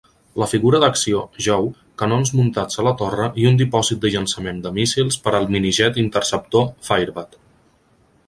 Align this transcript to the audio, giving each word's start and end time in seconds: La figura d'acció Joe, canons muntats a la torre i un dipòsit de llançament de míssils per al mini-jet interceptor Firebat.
La 0.41 0.45
figura 0.51 0.77
d'acció 0.83 1.19
Joe, 1.47 1.67
canons 2.01 2.31
muntats 2.37 2.79
a 2.83 2.85
la 2.87 2.93
torre 3.01 3.27
i 3.43 3.45
un 3.51 3.59
dipòsit 3.61 4.01
de 4.05 4.11
llançament 4.15 4.63
de 4.65 4.73
míssils 4.79 5.19
per 5.27 5.33
al 5.41 5.47
mini-jet 5.57 6.03
interceptor 6.07 6.67
Firebat. 6.89 7.41